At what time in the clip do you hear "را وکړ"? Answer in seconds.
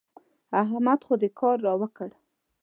1.65-2.09